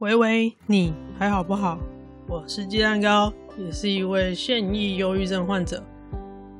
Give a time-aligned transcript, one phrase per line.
[0.00, 1.78] 喂喂，你还好不好？
[2.26, 5.82] 我是鸡蛋糕，也是一位现役忧郁症患者。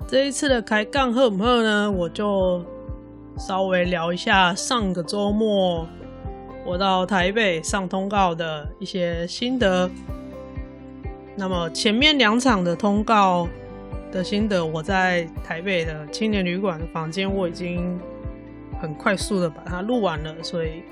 [0.06, 1.90] 这一次的开杠喝不喝呢？
[1.90, 2.62] 我就
[3.38, 5.88] 稍微聊一下上个周末
[6.66, 9.90] 我到台北上通告的一些心得。
[11.34, 13.48] 那么前面两场的通告
[14.12, 17.98] 的心得，我在台北的青年旅馆的房间，我已经
[18.82, 20.82] 很快速的把它录完了，所以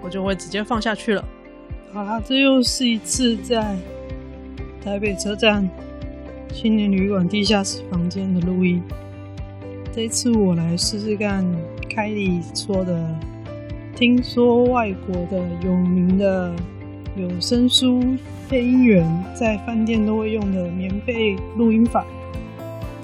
[0.00, 1.24] 我就会直接放下去了。
[1.90, 3.74] 好啦，这又是一次在
[4.84, 5.66] 台北车站
[6.52, 8.82] 青年旅馆地下室房间的录音。
[9.90, 11.44] 这次我来试试看
[11.88, 13.18] 凯莉说的，
[13.96, 16.54] 听说外国的有名的
[17.16, 18.02] 有声书
[18.50, 22.04] 配音员在饭店都会用的棉被录音法，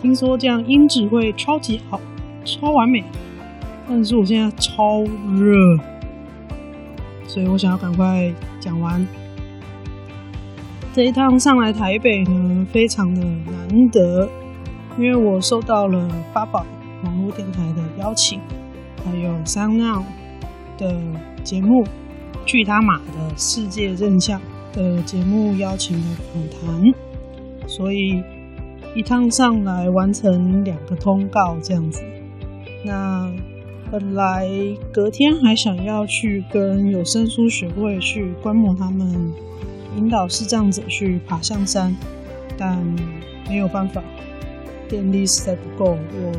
[0.01, 1.98] 听说这样音质会超级好，
[2.45, 3.02] 超完美。
[3.88, 5.80] 但是我现在超热。
[7.27, 8.32] 所以我想要赶快
[8.64, 9.06] 讲完。
[10.95, 14.26] 这一趟上来台北呢，非常的难得，
[14.96, 16.65] 因为我受到了八宝
[17.02, 18.40] 网络电台的邀请，
[19.04, 20.02] 还有三料
[20.79, 20.96] 的
[21.43, 21.84] 节目，
[22.46, 24.40] 去他马的世界真相
[24.73, 26.95] 的节目邀请的访谈，
[27.68, 28.23] 所以
[28.95, 32.02] 一趟上来完成两个通告这样子。
[32.82, 33.30] 那。
[33.95, 34.50] 本来
[34.92, 39.32] 隔天还想要去跟有声书学会去观摩他们
[39.96, 41.95] 引导视障者去爬象山，
[42.59, 42.76] 但
[43.48, 44.02] 没有办法，
[44.88, 45.96] 电力实在不够。
[46.12, 46.32] 我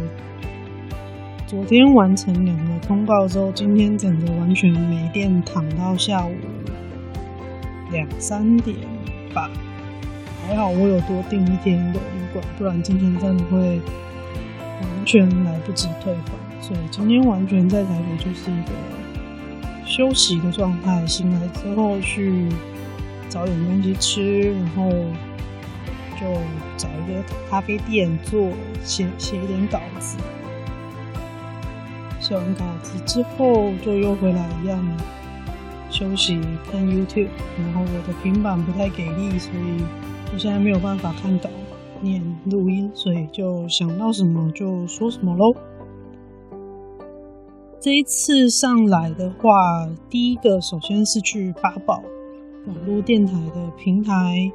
[1.48, 6.34] 昨天完成两个通告之后，今天整个完全没电，躺到下午
[7.90, 8.76] 两三点
[9.34, 9.50] 吧。
[10.46, 13.80] 还好我有多订一天的旅馆，不然今天真的会
[14.82, 16.45] 完全来不及退房。
[16.68, 18.72] 所以今天完全在台北就是一个
[19.86, 22.50] 休息的状态，醒来之后去
[23.30, 24.90] 找点东西吃，然后
[26.20, 26.26] 就
[26.76, 28.50] 找一个咖啡店坐，
[28.84, 30.18] 写写一点稿子。
[32.20, 34.84] 写完稿子之后就又回来一样
[35.92, 36.42] 休息
[36.72, 37.28] 看 YouTube，
[37.60, 39.84] 然后我的平板不太给力，所以
[40.34, 41.48] 我现在没有办法看稿
[42.02, 45.56] 念录音，所以就想到什么就说什么喽。
[47.86, 52.02] 这一次上来的话，第一个首先是去八宝
[52.66, 54.52] 网络电台的平台，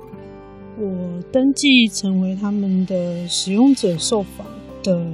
[0.77, 4.45] 我登记成为他们的使用者受访
[4.83, 5.07] 的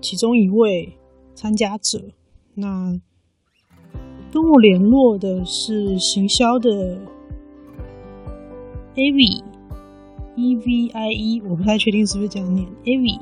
[0.00, 0.92] 其中一位
[1.36, 2.02] 参加者。
[2.54, 3.00] 那
[4.32, 6.98] 跟我联络的是行销的
[8.96, 9.44] Avi
[10.34, 13.20] E V I E，我不太确定是不是这样念 Avi。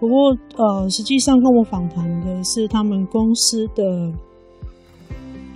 [0.00, 4.12] 不过，呃，实际上跟我访谈的是他们公司的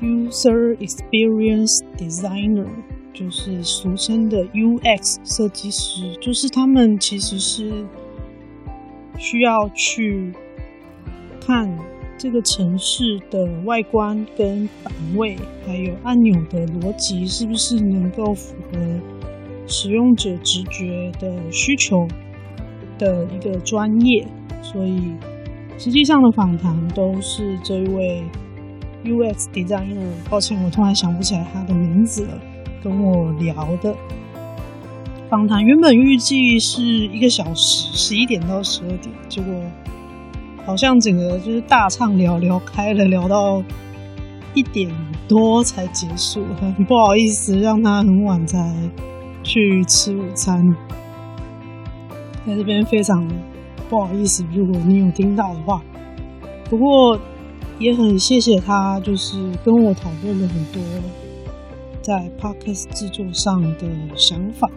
[0.01, 2.67] User Experience Designer，
[3.15, 7.87] 就是俗称的 UX 设计师，就是他们其实是
[9.17, 10.33] 需要去
[11.41, 11.79] 看
[12.19, 18.79] 这个城市的外观跟版位，还有按钮的逻辑是不是能够符合
[19.69, 22.09] 使用者直觉的需求。
[23.03, 24.25] 的一个专业，
[24.63, 25.13] 所以
[25.77, 28.23] 实际上的访谈都是这一位
[29.05, 30.07] UX designer。
[30.31, 32.39] 抱歉，我突然想不起来他的名字了。
[32.83, 33.95] 跟我聊的
[35.29, 39.55] 访谈原本预计是一个小时，十一点到十二点，结果
[40.65, 43.63] 好像整个就是大畅聊聊开了，聊到
[44.55, 44.93] 一点
[45.29, 46.45] 多才结束。
[46.61, 48.73] 很不好意思，让他很晚才
[49.43, 50.75] 去吃午餐。
[52.47, 53.27] 在这边非常
[53.89, 55.83] 不好意思，如果你有听到的话，
[56.69, 57.19] 不过
[57.79, 60.83] 也很谢谢他，就是跟我讨论了很多
[62.01, 63.87] 在 Podcast 制作上的
[64.17, 64.69] 想法，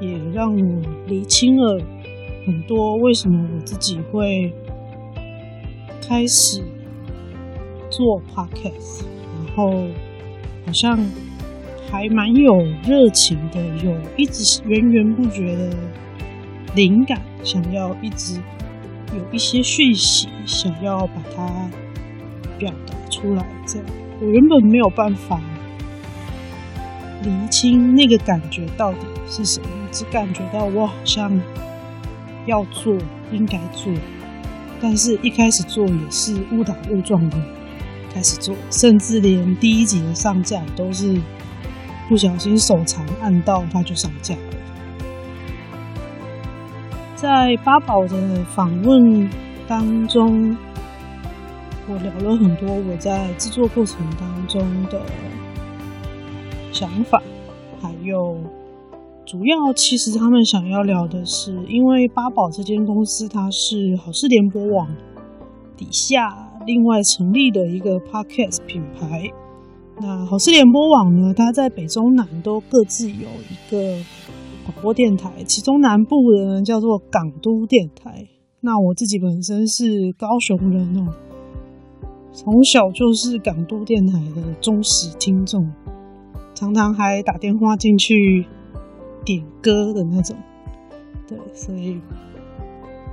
[0.00, 1.80] 也让我理清了
[2.46, 4.52] 很多为什么我自己会
[6.06, 6.62] 开始
[7.88, 9.04] 做 Podcast，
[9.46, 9.70] 然后
[10.66, 10.98] 好像
[11.90, 15.76] 还蛮有热情的，有一直源源不绝的。
[16.74, 18.40] 灵感，想要一直
[19.14, 21.68] 有一些讯息，想要把它
[22.58, 23.44] 表达出来。
[23.66, 23.86] 这样，
[24.20, 25.40] 我原本没有办法
[27.22, 31.40] 厘清那个感觉到底是什么，只感觉到我好像
[32.46, 32.96] 要做，
[33.32, 33.92] 应该做，
[34.80, 37.36] 但是一开始做也是误打误撞的
[38.14, 41.20] 开始做，甚至连第一集的上架都是
[42.08, 44.36] 不小心手残按到它就上架。
[47.20, 49.28] 在八宝的访问
[49.68, 50.56] 当中，
[51.86, 54.98] 我聊了很多我在制作过程当中的
[56.72, 57.22] 想法，
[57.78, 58.38] 还有
[59.26, 64.88] 主要其实他们想要聊的是，因为八宝这间公司它是好事联播网
[65.76, 66.34] 底下
[66.64, 69.28] 另外成立的一个 podcast 品牌。
[70.00, 74.02] 那好事联播网呢，它在北中南都各自有一个
[74.70, 78.26] 广播电台，其中南部的呢叫做港都电台。
[78.60, 81.12] 那我自己本身是高雄人哦，
[82.32, 85.68] 从小就是港都电台的忠实听众，
[86.54, 88.44] 常常还打电话进去
[89.24, 90.36] 点歌的那种。
[91.26, 91.98] 对，所以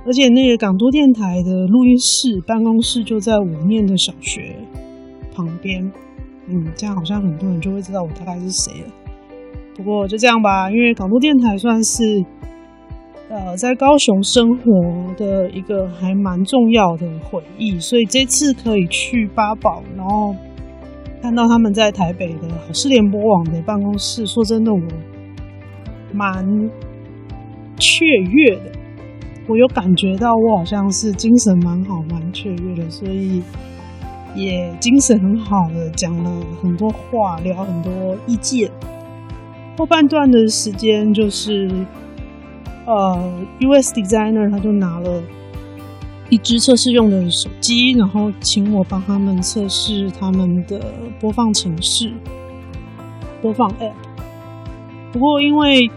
[0.06, 4.54] 而且那个港都电台的录音室办公室就在我念的小学
[5.34, 5.90] 旁边。
[6.46, 8.88] 嗯，这样好像很多人就会知道我大概是谁了。
[9.78, 12.02] 不过就这样吧，因为港都电台算是
[13.30, 20.34] 呃在高雄生活的一个还蛮重要的回忆，所以这次可以去八宝，然后
[21.22, 24.80] 看到他们在台北的好事联播网的办公室，说真的，我
[26.12, 26.44] 蛮
[27.76, 28.72] 雀跃的。
[29.46, 33.42] 我有感觉到我好像是精神蛮好、蛮雀跃的，所以。
[34.34, 36.30] 也精神很好的讲了
[36.62, 38.70] 很多话，聊很多意见。
[39.78, 41.70] 后半段的时间就是，
[42.84, 45.22] 呃，US designer 他就拿了
[46.28, 52.12] 一支测试用的手机，然后请我帮他们测试他们的播放程式、
[53.40, 53.92] 播放 App。
[55.12, 55.88] 不过因为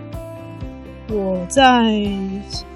[1.09, 1.63] 我在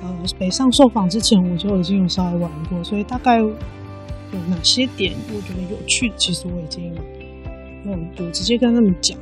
[0.02, 3.40] 呃北上受访之前，我就已经有稍微玩过，所以大概。
[4.34, 6.12] 有哪些点我觉得有趣？
[6.18, 6.94] 其实我已经
[7.86, 9.18] 有有直接跟他们讲，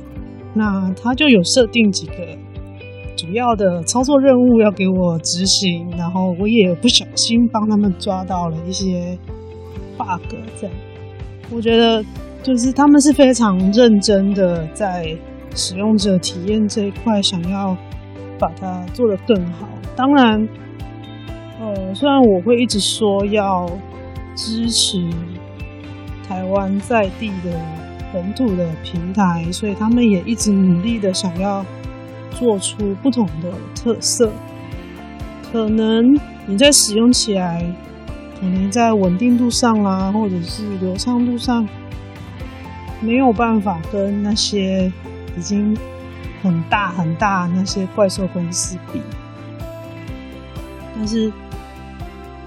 [0.54, 2.14] 那他就有设定几个
[3.16, 9.18] 主要的操作任务要给我执行，然后我也不小心帮他们抓到了一些
[9.98, 10.22] bug。
[10.60, 10.76] 这样，
[11.50, 12.02] 我觉得
[12.42, 15.14] 就是他们是非常认真的在
[15.54, 17.76] 使用者体验这一块，想要
[18.38, 19.68] 把它做得更好。
[19.94, 20.48] 当然，
[21.60, 23.68] 呃，虽然我会一直说要。
[24.36, 24.98] 支持
[26.26, 27.52] 台湾在地的
[28.14, 31.66] 本土的平台，所以他们也一直努力的想要
[32.30, 34.30] 做出不同的特色。
[35.50, 36.16] 可能
[36.46, 37.66] 你在使用起来，
[38.40, 41.68] 可能在稳定度上啦，或者是流畅度上，
[43.00, 44.92] 没有办法跟那些
[45.36, 45.76] 已经
[46.40, 49.00] 很大很大那些怪兽公司比。
[50.96, 51.32] 但是，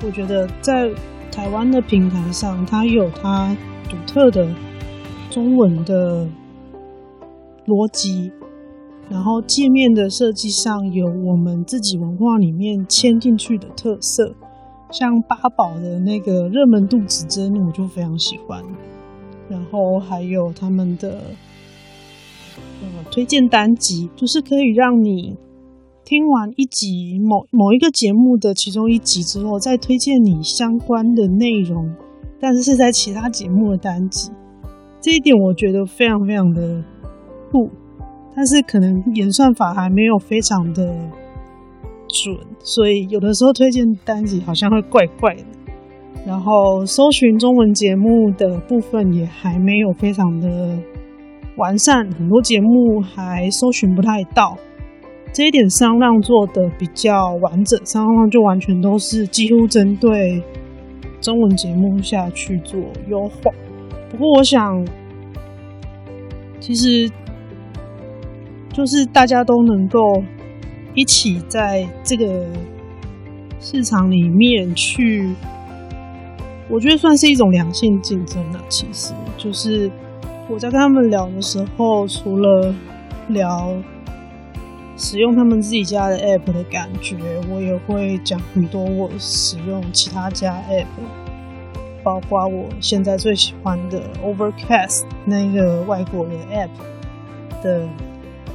[0.01, 0.89] 我觉得在
[1.29, 3.55] 台湾的平台上，它有它
[3.89, 4.47] 独特的
[5.29, 6.27] 中文的
[7.65, 8.31] 逻辑，
[9.09, 14.33] 然后界面的设计上有我们自己文化里面嵌进去的特色，
[14.91, 18.63] 像八宝的那个热门度指针，我就非常喜欢。
[19.49, 21.21] 然后还有他们的
[22.81, 25.37] 呃推荐单集，就是可以让你。
[26.09, 31.93] 听完一集某某一个节目的其中一集之后，再推荐你相关的内容，
[32.39, 34.31] 但是是在其他节目的单集，
[34.99, 36.83] 这一点我觉得非常非常的
[37.51, 37.69] 酷，
[38.35, 40.83] 但是可能演算法还没有非常的
[42.07, 45.43] 准，所以有的时候推荐单集好像会怪怪的，
[46.25, 50.77] 然后搜寻中文节目的部分也还没有非常的
[51.57, 54.57] 完善，很多节目还搜寻不太到。
[55.33, 60.41] 这一点声浪做的比较完整，声浪就完全都是几乎针对
[61.21, 63.51] 中文节目下去做优化。
[64.09, 64.85] 不过我想，
[66.59, 67.09] 其实
[68.71, 70.23] 就是大家都能够
[70.93, 72.45] 一起在这个
[73.59, 75.33] 市场里面去，
[76.69, 78.59] 我觉得算是一种良性竞争了。
[78.69, 79.91] 其实就是
[80.49, 82.73] 我在跟他们聊的时候，除了
[83.29, 83.73] 聊。
[84.99, 87.15] 使用他们自己家的 app 的感觉，
[87.51, 90.87] 我也会讲很多我使用其他家 app，
[92.07, 97.85] 包括我现在最喜欢的 Overcast 那个外国的 app 的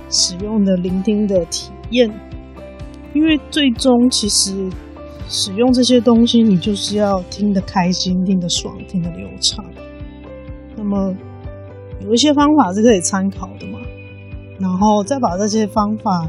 [0.09, 2.11] 使用的聆听的体验。
[3.13, 4.71] 因为最终其实
[5.29, 9.63] 使用这些东西，你就是要听得开心、听得爽、听得流畅。
[10.75, 11.15] 那么
[12.01, 13.79] 有一些方法是可以参考的嘛。
[14.59, 16.27] 然后再把这些方法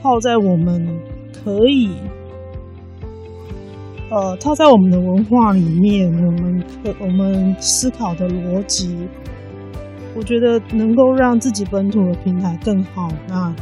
[0.00, 0.86] 套在我们
[1.32, 1.90] 可以，
[4.08, 8.96] 呃，它在我们的文化里面，我们可我们思考的逻辑，
[10.14, 13.54] 我觉得能够让自己本土的平台更好，那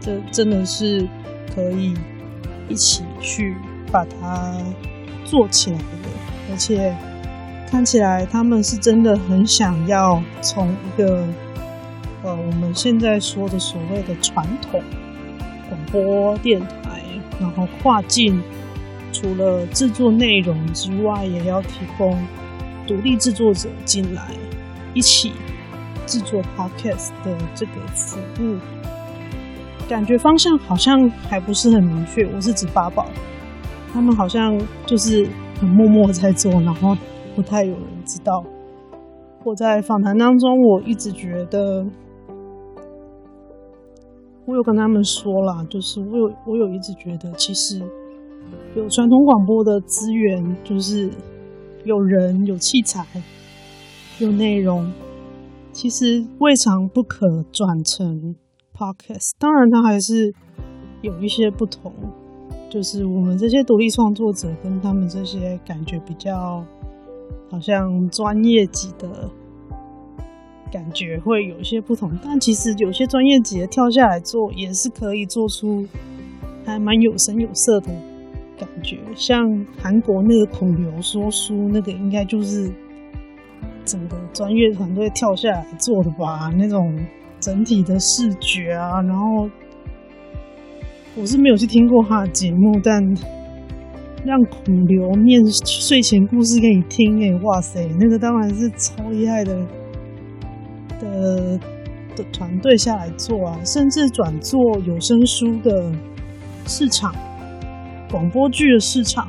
[0.00, 1.08] 这真的是
[1.54, 1.94] 可以
[2.68, 3.56] 一起去
[3.90, 4.52] 把它
[5.24, 5.84] 做起来的，
[6.50, 6.94] 而且
[7.70, 11.26] 看起来他们是真的很想要从一个。
[12.22, 14.82] 呃我们现在说的所谓的传统
[15.68, 17.00] 广播电台，
[17.38, 18.42] 然后跨境，
[19.16, 22.14] 除了制作内容之外，也要提供
[22.86, 24.30] 独立制作者进来
[24.92, 25.32] 一起
[26.04, 28.58] 制作 podcast 的这个服务。
[29.88, 32.26] 感觉方向好像还不是很明确。
[32.26, 33.06] 我是指八宝，
[33.90, 35.26] 他们好像就是
[35.58, 36.94] 很默默在做，然后
[37.34, 38.44] 不太有人知道。
[39.44, 41.86] 我在访谈当中，我一直觉得，
[44.44, 47.80] 我有跟他们说啦，就是我有我有一直觉得，其实
[48.76, 51.08] 有传统广播的资源，就是
[51.84, 53.06] 有人、有器材、
[54.18, 54.92] 有内容，
[55.72, 58.36] 其实未尝不可转成。
[58.74, 60.30] Podcast 当然，它还是
[61.00, 61.90] 有一些不同，
[62.68, 66.62] 就是我们这些独立创作者跟他们这些感觉比较
[67.50, 69.30] 好像专业级的
[70.70, 72.12] 感觉会有一些不同。
[72.22, 75.86] 但其实有些专业级的跳下来做，也是可以做出
[76.66, 77.88] 还蛮有声有色的
[78.58, 78.98] 感觉。
[79.14, 82.70] 像韩国那个孔刘说书，那个应该就是
[83.84, 86.50] 整个专业团队跳下来做的吧？
[86.56, 86.96] 那种。
[87.38, 89.48] 整体的视觉啊，然后
[91.14, 93.00] 我是没有去听过他的节目，但
[94.24, 99.54] 让孔刘念睡前故事给你听，哎，哇塞，那个当然是超厉害的
[100.98, 101.60] 的
[102.16, 105.92] 的团队下来做啊，甚至转做有声书的
[106.66, 107.14] 市场，
[108.10, 109.28] 广播剧的市场，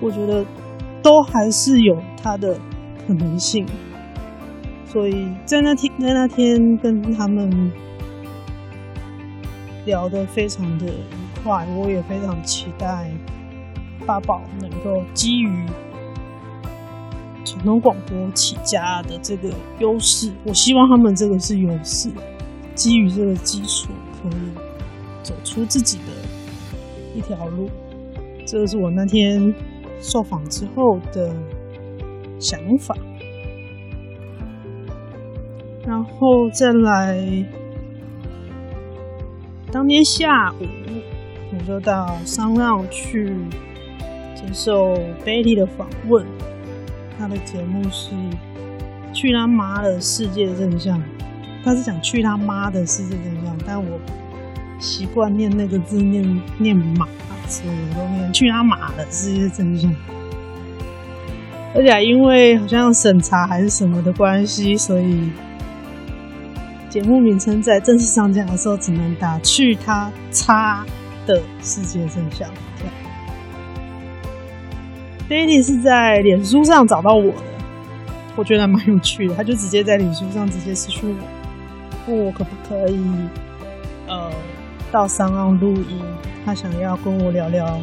[0.00, 0.44] 我觉得
[1.02, 2.58] 都还是有它的
[3.06, 3.66] 可能性。
[4.86, 7.72] 所以在那天，在那天跟他们
[9.86, 13.10] 聊得非常的愉快，我也非常期待
[14.04, 15.66] 八宝能够基于
[17.44, 22.10] 传统广播起家的这个优势，我希望他们这个是优势，
[22.74, 23.92] 基于这个基础
[24.22, 24.50] 可以
[25.22, 26.19] 走出自己的
[27.14, 27.68] 一条路。
[28.46, 29.54] 这是我那天
[30.00, 31.32] 受访之后的
[32.38, 32.96] 想法。
[35.86, 37.44] 然后再来，
[39.72, 40.66] 当天下午
[41.52, 43.34] 我就到 SoundOn 去
[44.34, 46.24] 接受 Betty 的访问。
[47.18, 48.14] 他的节目是
[49.12, 51.02] “去他妈的世界真相”，
[51.62, 53.98] 他是讲“去他妈的世界真相”，但我
[54.80, 57.06] 习惯念那个字念念“马”，
[57.46, 59.94] 所以我都念“去他马的世界真相”。
[61.76, 65.30] 而且因为好像审查还是什么的关系，所以。
[66.88, 70.84] 节目名称在正式上架的时候，只能打“去他叉
[71.24, 72.50] 的世界真相”。
[75.30, 77.42] Betty 是在脸书上找到我的，
[78.34, 79.36] 我觉得蛮有趣的。
[79.36, 81.16] 他就直接在脸书上直接私讯
[82.08, 83.00] 我，问我可不可以
[84.08, 84.28] 呃
[84.90, 86.00] 到 SoundOn 录音，
[86.44, 87.80] 他想要跟我聊聊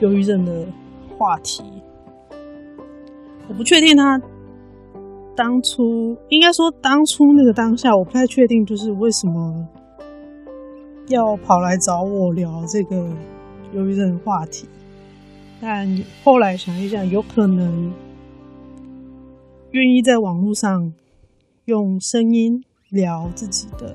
[0.00, 0.66] 忧郁症的
[1.16, 1.62] 话题。
[3.48, 4.20] 我不确定他。
[5.36, 9.66] 当初应该说，当初那个当下，我不太确定，就是为什么
[11.08, 12.96] 要跑来找我聊这个
[13.72, 14.68] 忧郁症的话题。
[15.60, 15.88] 但
[16.22, 17.92] 后来想一想，有可能
[19.70, 20.92] 愿意在网络上
[21.66, 23.94] 用声音聊自己的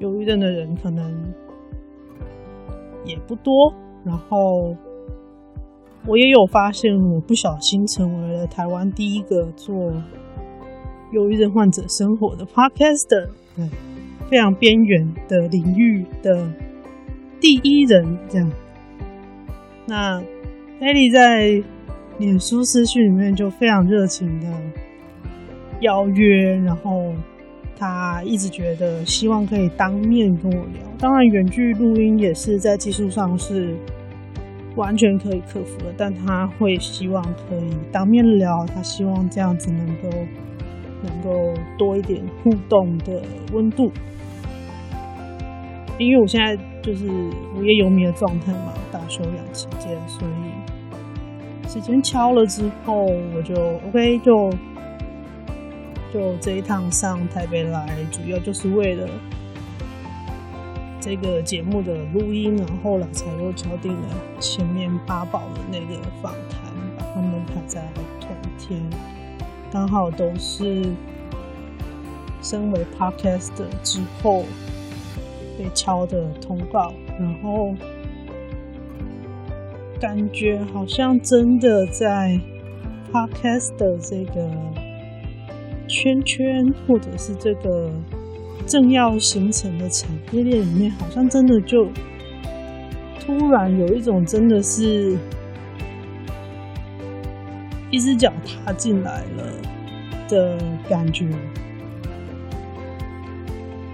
[0.00, 1.32] 忧郁症的人，可能
[3.04, 3.72] 也不多。
[4.04, 4.76] 然后
[6.06, 9.92] 我也有发现，我不小心成为了台湾第一个做。
[11.12, 13.68] 忧郁症患者生活的 Podcaster，对，
[14.30, 16.50] 非常边缘的领域的
[17.38, 18.50] 第一人，这样。
[19.84, 20.22] 那
[20.80, 21.62] Betty 在
[22.16, 24.46] 脸书私讯里面就非常热情的
[25.82, 27.12] 邀约，然后
[27.82, 30.82] 他一直觉得希望可以当面跟我聊。
[30.98, 33.74] 当然，远距录音也是在技术上是
[34.76, 40.08] 完全可以克服的，但他会希望可以当面聊，他希望这样子能够。
[41.04, 43.20] 能够多一点互动的
[43.52, 43.90] 温度，
[45.98, 47.08] 因为我现在就是
[47.56, 53.52] 无业游民的状态嘛，大休养期间，所以时间敲了之后，我就
[53.88, 54.48] OK，就
[56.12, 59.08] 就这一趟上台北来，主要就是为了
[61.00, 67.82] 这个节目的录音，然后后来才又敲定了前面八宝的那个访谈，把他们排在
[68.20, 68.80] 同天。
[69.72, 70.84] 刚好都是
[72.42, 73.50] 身为 podcast
[73.82, 74.44] 之后
[75.56, 77.74] 被敲的通告，然后
[79.98, 82.38] 感觉好像真的在
[83.10, 84.50] Podcaster 这个
[85.92, 87.92] 圈圈，或者是这个
[88.66, 91.86] 正要形成的产业链里面，好像真的就
[93.20, 95.18] 突然有一种真的是
[97.90, 99.52] 一只脚踏进来了
[100.30, 100.56] 的
[100.88, 101.26] 感觉。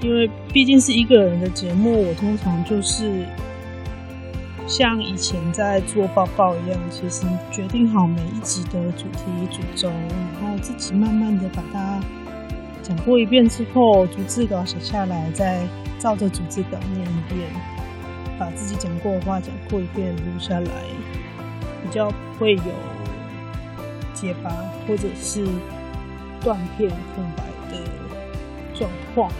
[0.00, 3.26] 因为毕竟是一个人的节目，我通常就是。
[4.68, 11.98] 像以前在做报告一样，其实决定好每一集的主题、主轴，然后自己慢慢的把它
[12.82, 15.66] 讲过一遍之后，逐字稿写下来，再
[15.98, 17.48] 照着逐字稿念一遍，
[18.38, 20.70] 把自己讲过的话讲过一遍录下来，
[21.82, 22.62] 比较会有
[24.12, 24.50] 结巴
[24.86, 25.46] 或者是
[26.42, 27.82] 断片、空白的
[28.74, 29.32] 状况。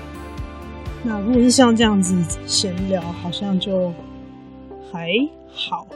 [1.03, 2.17] 那如果是像这样子
[2.47, 3.93] 闲聊，好像就。
[4.91, 5.09] 还
[5.49, 5.87] 好，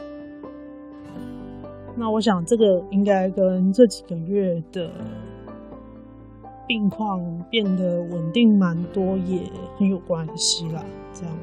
[1.95, 4.89] 那我想这个应该跟这几个月的
[6.67, 7.19] 病况
[7.49, 9.41] 变得稳定蛮多也
[9.77, 10.83] 很有关系啦。
[11.13, 11.35] 这样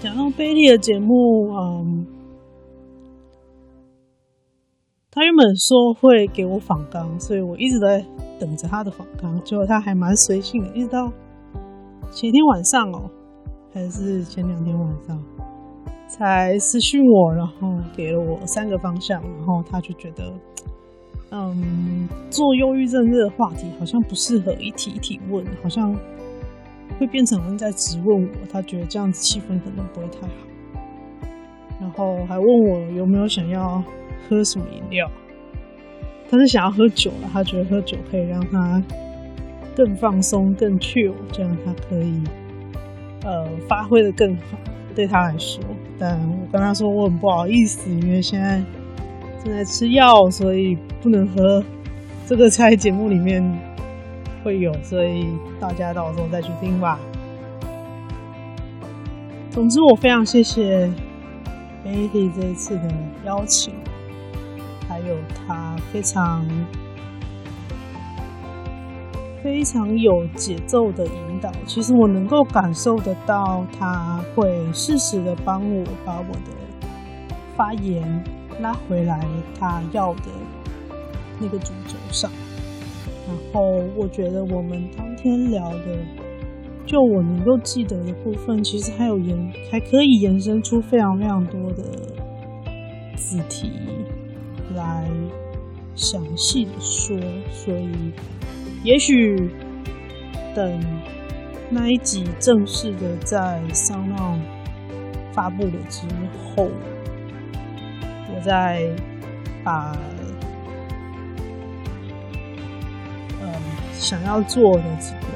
[0.00, 2.06] 讲到贝利的节目，嗯，
[5.10, 8.04] 他原本说会给我访纲，所以我一直在
[8.38, 11.12] 等着他的访纲，结果他还蛮随性的，一直到
[12.10, 13.10] 前天晚上哦。
[13.72, 15.18] 还是前两天晚上
[16.08, 20.32] 才私讯我，然后给了我三个方向，然后他就觉得，
[21.30, 25.94] 嗯，做忧郁症这个话题好像不适合一题一题问，好像
[26.98, 30.34] 会变成人在质问我，他觉得这样子气氛可能不会太好，
[31.80, 33.80] 然后还问我有没有想要
[34.28, 35.08] 喝什么饮料，
[36.28, 38.82] 他是想要喝酒了，他觉得喝酒可以让他
[39.76, 42.20] 更放松、更 chill，这样他可以。
[43.22, 44.58] 呃，发挥的更好，
[44.94, 45.62] 对他来说。
[45.98, 48.62] 但我跟他说我很不好意思，因为现在
[49.44, 51.62] 正在吃药，所以不能喝。
[52.26, 53.42] 这个在节目里面
[54.42, 55.26] 会有，所以
[55.60, 56.98] 大家到时候再去听吧。
[59.50, 60.86] 总之，我非常谢谢
[61.84, 62.88] Betty 这一次的
[63.26, 63.74] 邀请，
[64.88, 65.16] 还有
[65.46, 66.46] 他非常。
[69.42, 76.50] 非常有节奏的引导，其实我能够感受得到，他会适时的帮我把我的
[77.56, 78.22] 发言
[78.60, 79.18] 拉回来，
[79.58, 80.30] 他要的
[81.40, 82.30] 那个主轴上。
[83.26, 83.62] 然后
[83.96, 85.98] 我觉得我们当天聊的，
[86.84, 91.82] 就我能够记得的部分，其实还有延，还可以延伸出非常非常多的
[93.16, 93.70] 子题
[94.74, 95.08] 来
[95.94, 97.16] 详细的说，
[97.50, 98.12] 所以。
[98.82, 99.50] 也许
[100.54, 100.80] 等
[101.68, 104.40] 那一集正式的在 s o n
[105.32, 106.06] 发布了之
[106.56, 106.68] 后，
[108.34, 108.88] 我再
[109.62, 109.94] 把
[113.42, 113.52] 嗯
[113.92, 115.26] 想要做的几个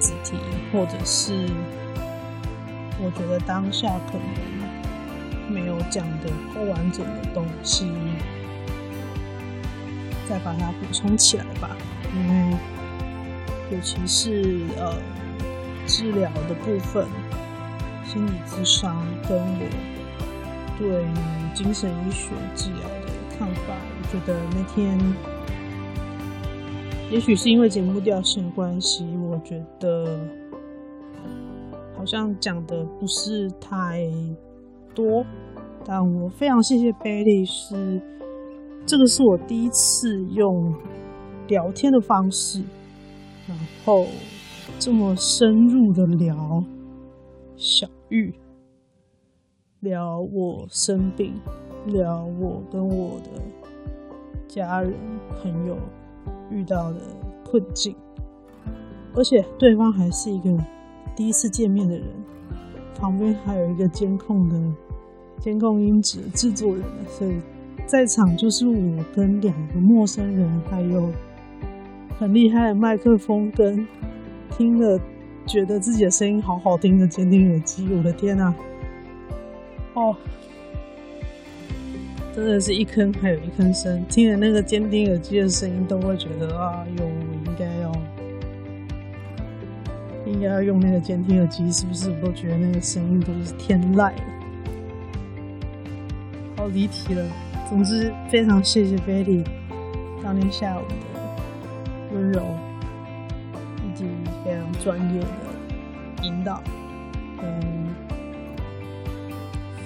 [0.00, 0.36] 主题，
[0.72, 1.46] 或者是
[3.02, 4.24] 我觉得当下可能
[5.48, 7.90] 没有讲的不完整的东西。
[10.30, 11.76] 再把它补充起来吧，
[12.14, 12.56] 因为
[13.72, 14.94] 尤其是呃
[15.88, 17.04] 治疗的部分，
[18.04, 19.66] 心理咨商跟我
[20.78, 21.04] 对
[21.52, 24.96] 精神医学治疗的看法，我觉得那天
[27.10, 30.16] 也许是因为节目调性关系，我觉得
[31.96, 34.08] 好像讲的不是太
[34.94, 35.26] 多，
[35.84, 38.00] 但我非常谢谢贝利是。
[38.86, 40.74] 这个是我第一次用
[41.46, 42.60] 聊天的方式，
[43.46, 44.06] 然后
[44.80, 46.64] 这么深入的聊
[47.56, 48.34] 小玉，
[49.78, 51.34] 聊我生病，
[51.86, 53.30] 聊我跟我的
[54.48, 54.92] 家人
[55.40, 55.78] 朋友
[56.50, 57.00] 遇到的
[57.44, 57.94] 困境，
[59.14, 60.58] 而且对方还是一个
[61.14, 62.08] 第一次见面的人，
[62.98, 64.56] 旁边还有一个监控的
[65.38, 67.40] 监控音质制作人，所以。
[67.90, 71.10] 在场就是我跟两个陌生人，还有
[72.20, 73.84] 很厉害的麦克风，跟
[74.56, 74.96] 听了
[75.44, 77.88] 觉得自己的声音好好听的监听耳机。
[77.92, 78.54] 我的天啊！
[79.94, 80.16] 哦，
[82.32, 84.04] 真的是一坑还有一坑深。
[84.08, 87.92] 听了那个监听耳机的声音，都会觉得啊，哟，我应该要
[90.26, 92.08] 应该要用那个监听耳机，是不是？
[92.08, 94.12] 我都觉得那个声音都是天籁。
[96.54, 97.26] 好离题了。
[97.70, 99.46] 总之，非常谢谢 Betty
[100.20, 100.94] 当天下午的
[102.12, 102.42] 温柔
[103.86, 104.04] 以及
[104.44, 105.28] 非常专业的
[106.24, 106.60] 引导
[107.40, 107.48] 跟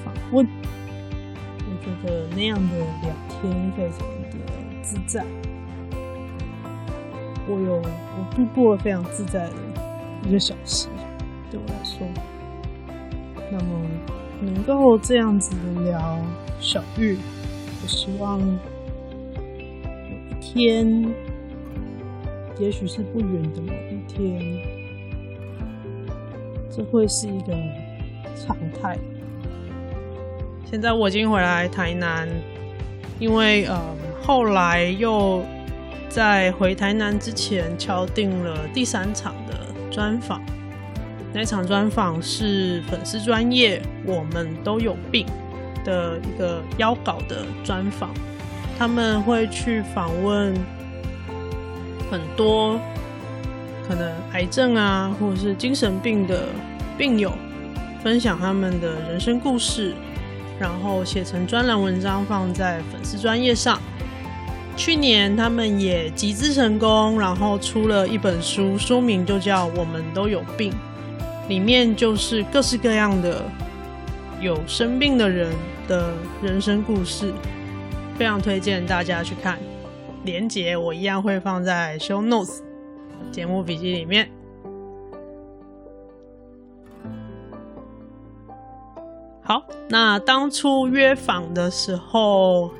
[0.03, 0.49] 访问。
[1.59, 3.99] 我觉得那样的聊天非常
[4.31, 4.39] 的
[4.81, 5.23] 自在。
[7.47, 9.53] 我有我度过了非常自在的
[10.27, 10.89] 一个小时，
[11.51, 12.09] 对我来说。
[13.53, 13.87] 那么
[14.41, 16.19] 能够这样子聊
[16.61, 17.19] 小玉，
[17.85, 18.57] 我希望有
[20.31, 21.05] 一天，
[22.59, 24.59] 也许是不远的某一天，
[26.75, 27.53] 这会是一个
[28.35, 28.97] 常态。
[30.65, 32.27] 现在我已经回来台南，
[33.19, 33.79] 因为呃，
[34.23, 35.45] 后来又
[36.09, 40.41] 在回台南之前敲定了第三场的专访。
[41.35, 45.27] 那场专访是粉丝专业，我们都有病
[45.85, 48.11] 的一个邀稿的专访。
[48.79, 50.53] 他们会去访问
[52.11, 52.81] 很多
[53.87, 56.47] 可能癌症啊，或者是精神病的
[56.99, 57.33] 病友，
[58.03, 59.95] 分享他们的人生故事。
[60.57, 63.77] 然后写成专栏文章放在粉丝专页上。
[64.77, 70.73] 去年他们也集资成功，然后出了一本书，书名就叫《我们都有病》，
[71.49, 73.45] 里面就是各式各样的
[74.41, 75.53] 有生病的人
[75.89, 77.33] 的人生故事，
[78.19, 79.59] 非常推荐大家去看。
[80.25, 82.61] 连结我一样会放在 show notes
[83.31, 84.31] 节目笔记里面。
[89.43, 92.71] 好，那当初约访的时候，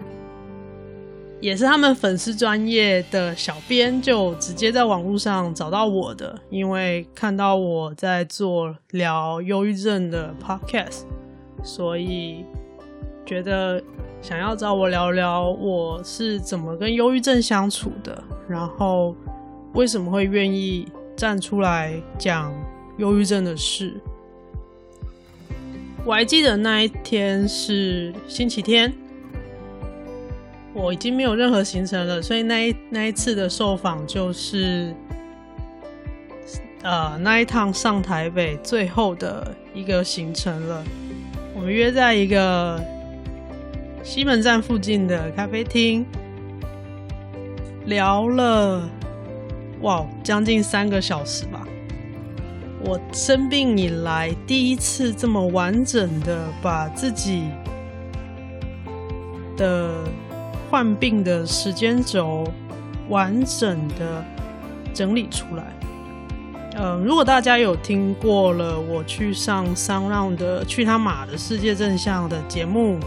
[1.39, 11.03] 也是他们粉丝专业的小编就直接在网络上找到我的，因为看到我在做聊忧郁症的 podcast，
[11.63, 12.47] 所以
[13.27, 13.83] 觉得
[14.21, 19.15] 想要找我聊聊我是怎么跟忧郁症相处的，然后
[19.73, 22.53] 为什么会愿意站出来讲
[22.99, 23.95] 忧郁症的事。
[26.05, 28.93] 我还记得那一天是星期天，
[30.75, 34.95] 我已经没有任何行程了，所以那一那一次的受访就是，
[36.83, 40.85] 呃，那一趟上台北最后的一个行程了。
[41.55, 42.79] 我们约在一个
[44.05, 46.05] 西门站附近的咖啡厅，
[47.87, 48.87] 聊了，
[49.81, 51.67] 哇，将近三个小时吧。
[52.85, 57.45] 我生病以来第一次这么完整的把自己
[59.57, 60.05] 的
[60.71, 62.45] 患病的时间轴
[63.09, 64.23] 完整的
[64.93, 65.65] 整理出来。
[66.75, 72.99] 呃，如果大家有听过了我去上 SoundOn 的《去他马的世界正向》的节目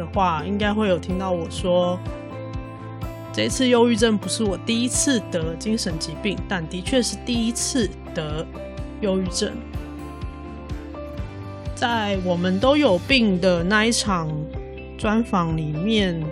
[0.00, 1.98] 的话，应该会有听到我说，
[3.32, 8.44] 这次忧郁症不是我第一次得精神疾病，但的确是第一次得。
[9.02, 9.50] 忧郁症，
[11.74, 14.30] 在我们都有病的那一场
[14.98, 16.22] 专访里面，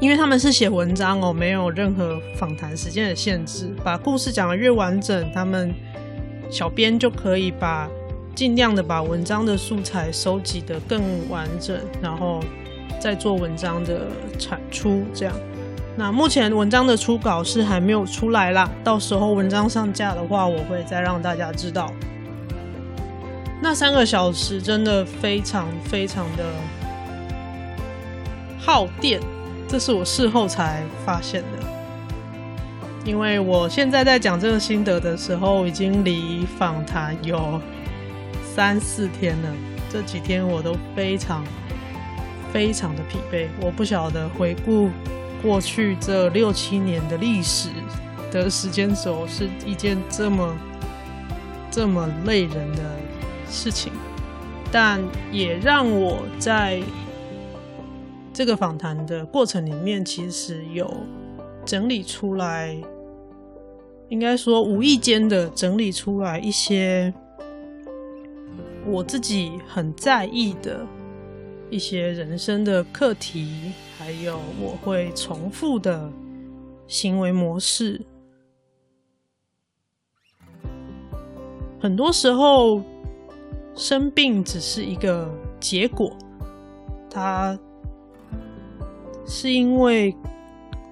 [0.00, 5.74] 因为他们是写文章哦，没有任何访谈时间的限制，把故事讲得越完整，他们
[6.48, 7.86] 小编就可以把
[8.34, 12.40] 尽量的把文章的素材收集得更完整，然后
[13.00, 14.06] 再做文章的
[14.38, 15.34] 产出，这样。
[15.94, 21.92] 那目前文章的初稿是还没有出来啦，到时候文章上架的话，我会再让大家知道。
[23.60, 26.44] 那三个小时真的非常非常的
[28.58, 29.20] 耗电，
[29.68, 31.58] 这是我事后才发现的。
[33.04, 37.60] 因为我现在在讲这个心得的时候，已经离访谈有
[38.54, 39.54] 三四天了，
[39.90, 41.42] 这几天我都非常
[42.52, 44.90] 非常的疲惫，我不晓得回顾。
[45.42, 47.70] 过去这六七年的历史
[48.30, 50.56] 的时间轴是一件这么
[51.70, 52.96] 这么累人的
[53.48, 53.90] 事情，
[54.70, 56.80] 但也让我在
[58.32, 60.94] 这个访谈的过程里面，其实有
[61.64, 62.76] 整理出来，
[64.10, 67.12] 应该说无意间的整理出来一些
[68.86, 70.86] 我自己很在意的
[71.70, 73.72] 一些人生的课题。
[73.98, 76.10] 还有我会重复的
[76.88, 78.00] 行为模式，
[81.78, 82.82] 很多时候
[83.76, 86.12] 生病只是一个结果，
[87.08, 87.56] 它
[89.24, 90.12] 是因为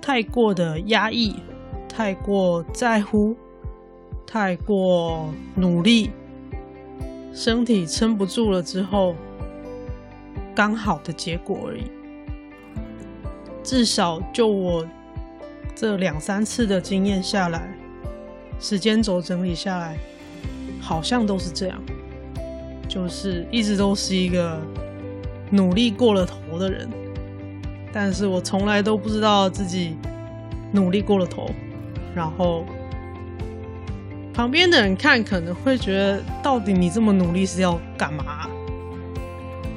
[0.01, 1.35] 太过的压抑、
[1.89, 3.35] 太过在乎、
[4.25, 6.13] 太过努力，
[7.33, 9.15] 身体撑不住了之后，
[10.55, 11.85] 刚好的结果而已。
[13.63, 14.87] 至少就我
[15.75, 17.73] 这两三次的经验下来，
[18.59, 19.97] 时间轴整理下来，
[20.81, 21.81] 好像都是这样，
[22.89, 24.59] 就是一直都是一个
[25.51, 26.89] 努力过了头的人，
[27.93, 29.97] 但是我从来都不知道自己
[30.73, 31.49] 努力过了头，
[32.15, 32.65] 然后
[34.33, 38.49] 旁边的人看可能会觉得，到底你这么努力是要干嘛？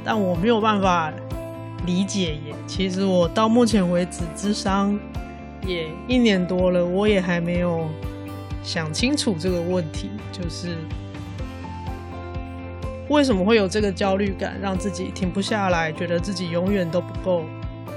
[0.06, 1.12] 但我没有办法
[1.86, 2.56] 理解耶。
[2.68, 4.98] 其实我到目前为止，智商
[5.66, 7.88] 也一年多了，我也还没有
[8.63, 10.78] 想清楚这个问题，就是
[13.10, 17.44] 为什么会有这个焦虑感，让自己停不下来，觉得自己永远都不够，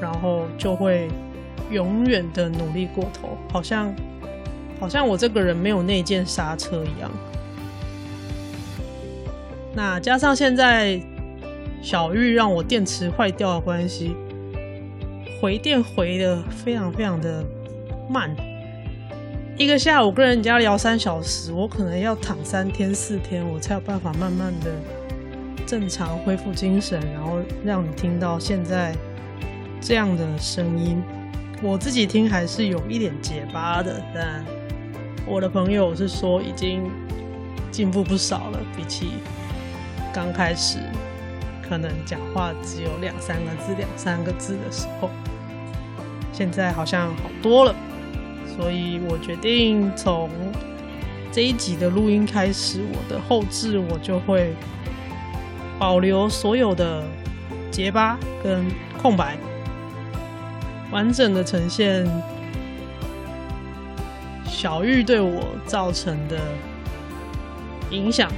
[0.00, 1.08] 然后就会
[1.70, 3.94] 永远的努力过头，好像
[4.78, 7.10] 好像我这个人没有内建刹车一样。
[9.74, 11.00] 那加上现在。
[11.82, 14.16] 小玉让我电池坏掉的关系，
[15.40, 17.44] 回电回的非常非常的
[18.10, 18.34] 慢。
[19.56, 24.72] 一个下午跟人家聊三小时，我可能要躺三天四天，我才有办法慢慢的
[25.64, 28.92] 正常恢复精神，然后让你听到现在
[29.80, 31.00] 这样的声音。
[31.62, 34.44] 我自己听还是有一点结巴的，但
[35.26, 36.88] 我的朋友是说已经
[37.70, 39.14] 进步不少了，比起
[40.14, 40.78] 刚开始。
[41.68, 45.10] 可能讲话只有两三个字、两三个字的时候，
[46.32, 47.74] 现在好像好多了，
[48.56, 50.30] 所以我决定从
[51.32, 54.54] 这一集的录音开始，我的后置我就会
[55.76, 57.02] 保留所有的
[57.72, 58.64] 结巴跟
[59.02, 59.36] 空白，
[60.92, 62.06] 完整的呈现
[64.56, 66.40] 小玉对我造成的
[67.90, 68.32] 影响。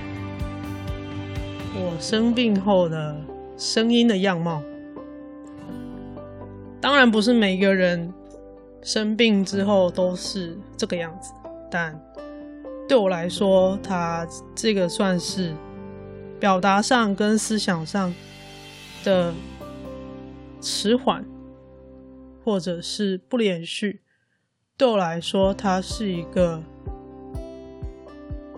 [1.77, 3.17] 我生病后的
[3.57, 4.61] 声音的样貌，
[6.81, 8.13] 当然不是每个人
[8.83, 11.33] 生病之后都是这个样子，
[11.71, 11.97] 但
[12.89, 14.27] 对我来说，他
[14.57, 15.55] 这个算是
[16.41, 18.13] 表达上跟思想上
[19.05, 19.33] 的
[20.61, 21.25] 迟缓，
[22.45, 24.01] 或者是不连续。
[24.79, 26.63] 对我来说，它是一个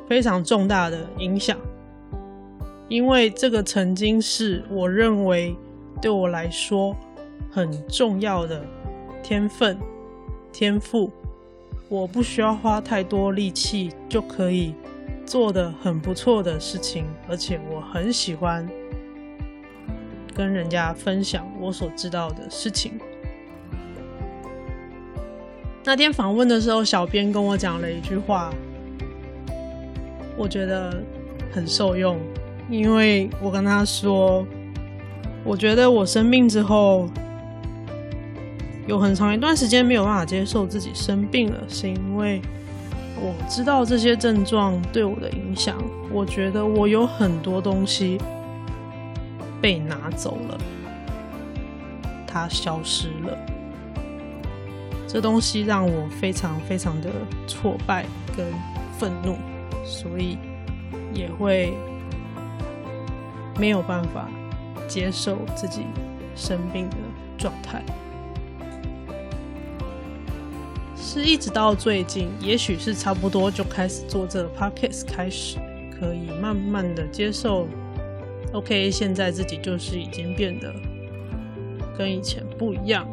[0.06, 1.56] 非常重大的影响。
[2.88, 5.56] 因为这个曾经是我认为
[6.02, 6.94] 对我来说
[7.50, 8.62] 很重要的
[9.22, 9.78] 天分、
[10.52, 11.11] 天赋，
[11.88, 14.74] 我不需要花太多力气就可以
[15.24, 18.68] 做的很不错的事情，而且我很喜欢
[20.35, 23.00] 跟人家分享我所知道的事情。
[25.83, 28.53] 那天访问的时候，小编跟我讲了一句话，
[30.37, 31.03] 我觉得
[31.51, 32.19] 很受用。
[32.69, 34.47] 因为我跟他说，
[35.43, 37.09] 我觉得我生病之后，
[38.87, 42.40] 有很长一段时间没有办法接受自己生病了，是因为
[43.16, 45.77] 我知道这些症状对我的影响。
[46.12, 48.19] 我觉得我有很多东西
[49.61, 50.59] 被拿走了，
[52.27, 53.37] 它消失了。
[55.11, 57.11] 这东西让我非常非常的
[57.46, 58.46] 挫败跟
[58.99, 59.37] 愤怒，
[59.85, 60.38] 所以
[61.12, 61.73] 也会。
[63.59, 64.27] 没有办法
[64.88, 65.83] 接受自己
[66.35, 66.96] 生病的
[67.37, 67.85] 状态，
[70.96, 75.59] 是一直到最近，也许是差不多就开始做这个 podcast，开始
[75.92, 77.68] 可以慢慢的接受。
[78.55, 80.73] OK，现在自己就是已经变得
[81.99, 83.07] 跟以前不一样。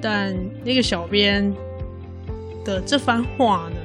[0.00, 1.52] 但那个小编
[2.64, 3.76] 的这番话呢，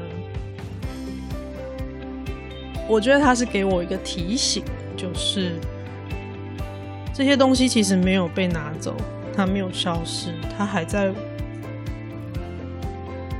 [2.87, 4.63] 我觉得他是给我一个提醒。
[4.95, 5.53] 就是
[7.13, 8.95] 这些东西其实没有被拿走，
[9.35, 11.11] 它没有消失，它还在，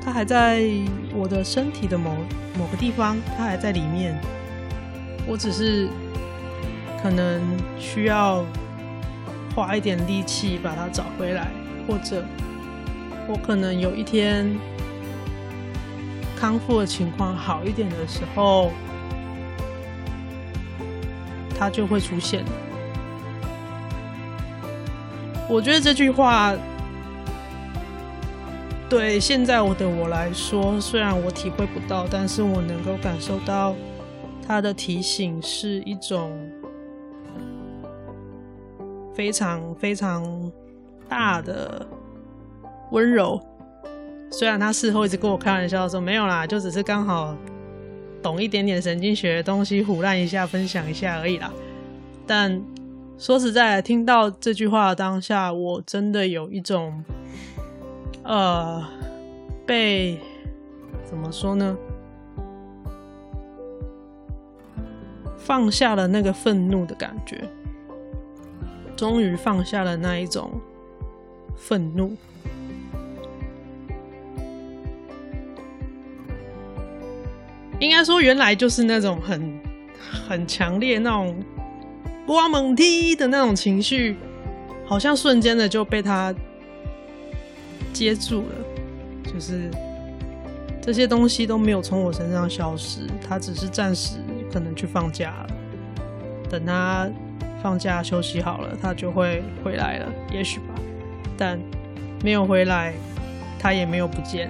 [0.04, 0.64] 它还在
[1.14, 2.18] 我的身体的某
[2.58, 4.20] 某个地方，它还在里面。
[5.26, 5.88] 我只是
[7.02, 7.40] 可能
[7.80, 8.44] 需要
[9.56, 11.48] 花一点力气把它找回来，
[11.88, 12.26] 或者
[13.28, 14.56] 我可能有一天
[16.36, 18.72] 康复的情况好一点的时候。
[21.56, 22.44] 它就会出现。
[25.48, 26.54] 我觉得这句话
[28.90, 33.76] 对现在我的我来说，虽然我体会不到，但是我能够感受到
[34.46, 36.38] 它的提醒是一种
[39.14, 40.52] 非常非常
[41.08, 41.88] 大的
[42.92, 43.40] 温柔。
[44.32, 47.36] 虽然他事后一直跟我开玩笑说没有啦，就只是刚好。
[48.22, 51.52] 懂一点点神经学的东西，唬烂一下，分享一下而已啦。
[52.26, 52.64] 但
[53.18, 57.04] 说实在，听到这句话的当下，我真的有一种，
[58.24, 58.82] 呃，
[59.66, 60.18] 被
[61.04, 61.78] 怎么说呢？
[65.36, 67.44] 放下了那个愤怒的感觉，
[68.96, 70.50] 终于放下了那一种
[71.58, 72.16] 愤怒。
[77.84, 79.60] 应该说，原来就是那种很
[80.28, 81.36] 很强烈那种
[82.26, 84.16] 瓜猛踢的那种情绪，
[84.86, 86.34] 好像瞬间的就被他
[87.92, 89.70] 接住了，就是
[90.82, 94.18] 这些东西都没有从我身上消失，他只是暂时
[94.52, 95.48] 可能去放假了，
[96.50, 97.10] 等他
[97.62, 100.76] 放假休息好了，他就会回来了，也许吧，
[101.38, 101.60] 但
[102.24, 102.94] 没有回来，
[103.60, 104.50] 他也没有不见，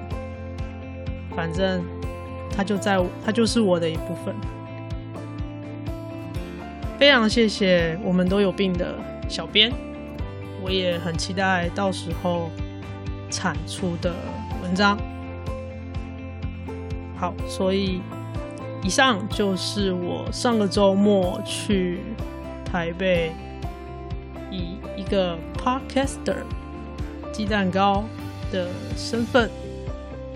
[1.36, 1.84] 反正。
[2.56, 4.36] 他就在，他就是我的一部分。
[7.00, 8.96] 非常谢谢我们都有病的
[9.28, 9.72] 小编，
[10.64, 12.50] 我也很期待到时候
[13.30, 14.14] 产出的
[14.62, 14.98] 文章。
[17.18, 18.02] 好，所以
[18.82, 22.00] 以上就是我上个周末去
[22.64, 23.34] 台北
[24.52, 26.44] 以一个 podcaster
[27.32, 28.04] 鸡蛋糕
[28.52, 29.50] 的身份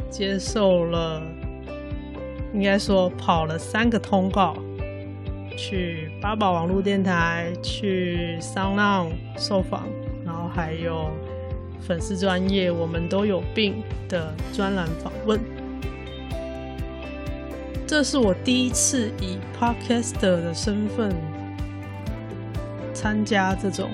[0.10, 1.21] 接受了。
[2.53, 4.55] 应该说跑了三个通告，
[5.57, 9.83] 去八宝网络电台，去 SoundOn 受访，
[10.25, 11.12] 然后还有
[11.81, 15.39] 粉丝专业，我们都有病的专栏访问。
[17.86, 21.15] 这是我第一次以 Podcaster 的身份
[22.93, 23.89] 参加这种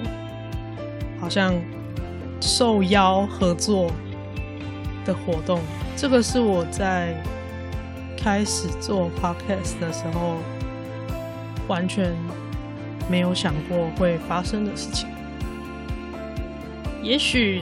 [1.20, 1.54] 好像
[2.40, 3.92] 受邀合作
[5.06, 5.60] 的活动，
[5.96, 7.16] 这个是我在。
[8.18, 10.38] 开始做 podcast 的时候，
[11.68, 12.14] 完全
[13.10, 15.08] 没有想过会发生的事情。
[17.02, 17.62] 也许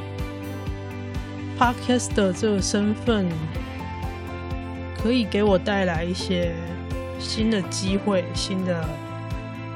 [1.60, 3.28] podcast 的这个身份
[5.02, 6.54] 可以给我带来一些
[7.18, 8.88] 新的机会、新的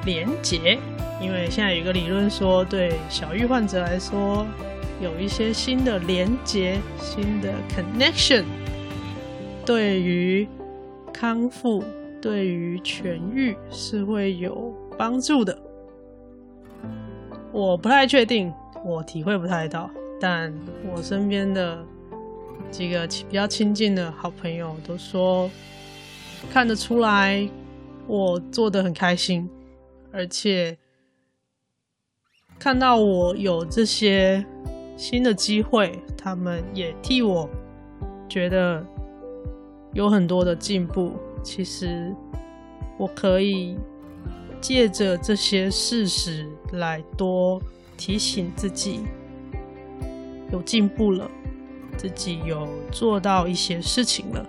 [0.06, 0.78] 连接。
[1.22, 4.46] 因为现在有一个理论说，对小玉患者来说，
[5.02, 8.44] 有一些新的连接、新的 connection，
[9.66, 10.48] 对于
[11.18, 11.82] 康复
[12.22, 15.58] 对于痊愈是会有帮助的，
[17.54, 20.54] 我不太确定，我体会不太到，但
[20.94, 21.82] 我身边的
[22.70, 25.50] 几个比较亲近的好朋友都说
[26.52, 27.50] 看得出来，
[28.08, 29.50] 我做得很开心，
[30.12, 30.78] 而且
[32.60, 34.46] 看到我有这些
[34.98, 37.50] 新的机会，他们也替我
[38.28, 38.86] 觉得。
[39.96, 42.14] 有很多的进步，其实
[42.98, 43.78] 我可以
[44.60, 47.62] 借着这些事实来多
[47.96, 49.06] 提醒自己
[50.52, 51.32] 有进步了，
[51.96, 54.46] 自己有做到一些事情了。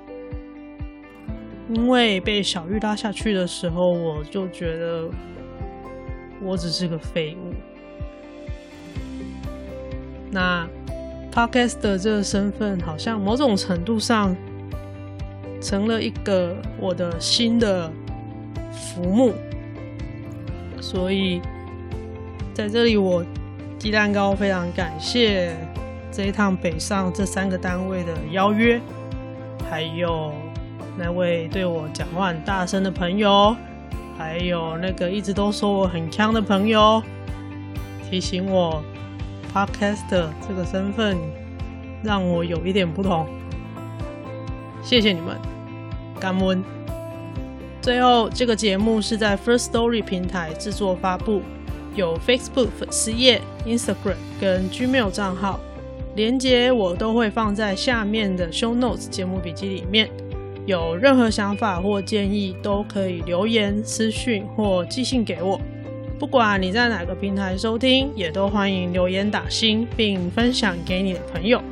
[1.71, 5.09] 因为被小玉拉下去的时候，我就觉得
[6.43, 7.55] 我只是个废物。
[10.33, 10.69] 那
[11.33, 14.37] Podcast 的这个身份，好像某种程度上。
[15.67, 17.91] 成了一个我的新的
[18.71, 19.33] 浮木，
[20.81, 21.41] 所以
[22.55, 23.25] 在这里我
[23.77, 25.57] 鸡蛋糕非常感谢
[26.13, 28.81] 这一趟北上这三个单位的邀约，
[29.69, 30.33] 还有
[30.97, 33.57] 那位对我讲话很大声的朋友，
[34.17, 37.03] 还有那个一直都说我很锵的朋友，
[38.09, 38.81] 提醒我
[39.53, 41.17] Podcaster 这个身份
[42.05, 43.27] 让我有一点不同。
[44.81, 45.37] 谢谢你们，
[46.21, 46.63] 感恩。
[47.81, 51.43] 最后，这个节目是在 First Story 平台制作发布，
[51.95, 55.61] 有 Facebook 粉丝页、Instagram 跟 Gmail 账号，
[56.17, 60.11] 连接我都会放在下面的 Show Notes 节目笔记里面。
[60.67, 65.61] 有任何想法或建议，都可以留言、私讯或寄信给我。
[66.19, 71.63] 不管你在哪个平台收听，也都欢迎留言打星，并分享给你的朋友。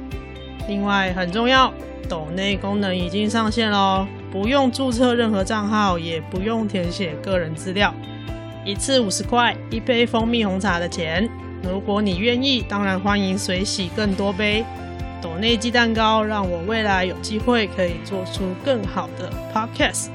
[0.68, 1.72] 另外，很重要。
[2.08, 7.94] 抖内功能已经上线喽，不用注册任何账号，也不用填写个人资料，
[8.64, 11.30] 一次五十块，一杯蜂蜜红茶的钱。
[11.62, 14.64] 如果你愿意，当然欢迎随喜更多杯。
[15.22, 20.08] 抖内鸡蛋糕，让我未来有机会可以做出更好的 podcast。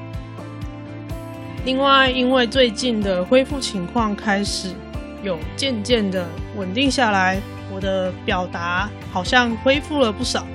[1.64, 4.68] 另外，因为最近的恢复情况开始
[5.22, 7.40] 有渐渐的稳定下来，
[7.74, 10.46] 我的表达好像恢复了不少。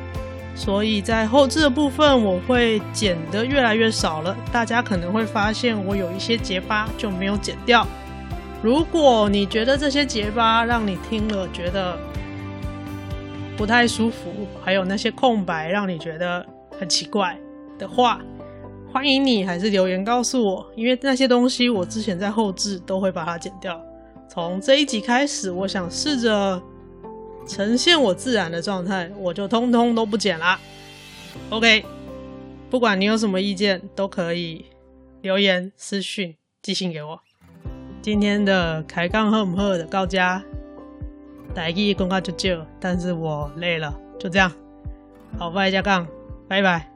[0.56, 4.36] 所以在后置的部分，我会剪得越来越少了。
[4.54, 7.86] 大家可能会发现我有一些结巴就没有剪掉。
[8.64, 11.98] 如果你觉得这些结巴让你听了觉得
[13.58, 16.44] 不太舒服，还有那些空白让你觉得
[16.80, 17.38] 很奇怪
[17.78, 18.22] 的话，
[18.92, 23.80] 欢迎你还是留言告诉我，因为那些东西我之前在后置都会把它剪掉。
[24.28, 26.60] 从这一集开始，我想试着
[27.48, 30.60] 呈现我自然的状态，我就通通都不剪啦。
[31.50, 31.86] OK，
[32.70, 34.66] 不管你有什么意见，都可以
[35.22, 37.20] 留言、私讯、寄信给我。
[38.02, 40.18] 今天的开杠喝不喝的到这，
[41.54, 44.52] 台语讲到就就，但是我累了，就这样，
[45.38, 46.08] 好，拜加杠，
[46.48, 46.95] 拜拜。